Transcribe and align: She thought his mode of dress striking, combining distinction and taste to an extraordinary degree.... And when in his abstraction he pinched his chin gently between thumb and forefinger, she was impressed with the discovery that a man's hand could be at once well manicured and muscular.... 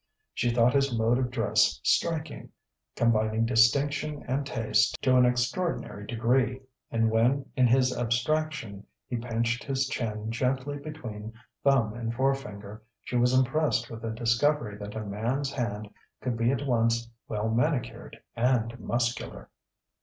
She 0.33 0.49
thought 0.49 0.73
his 0.73 0.97
mode 0.97 1.19
of 1.19 1.29
dress 1.29 1.79
striking, 1.83 2.49
combining 2.95 3.45
distinction 3.45 4.25
and 4.27 4.47
taste 4.47 4.97
to 5.03 5.15
an 5.15 5.27
extraordinary 5.27 6.07
degree.... 6.07 6.61
And 6.89 7.11
when 7.11 7.45
in 7.55 7.67
his 7.67 7.95
abstraction 7.95 8.87
he 9.07 9.17
pinched 9.17 9.63
his 9.63 9.87
chin 9.87 10.31
gently 10.31 10.79
between 10.79 11.33
thumb 11.63 11.93
and 11.93 12.11
forefinger, 12.15 12.81
she 13.03 13.15
was 13.15 13.35
impressed 13.37 13.91
with 13.91 14.01
the 14.01 14.09
discovery 14.09 14.75
that 14.77 14.95
a 14.95 15.05
man's 15.05 15.51
hand 15.51 15.87
could 16.19 16.35
be 16.35 16.49
at 16.49 16.65
once 16.65 17.07
well 17.27 17.49
manicured 17.51 18.17
and 18.35 18.79
muscular.... 18.79 19.51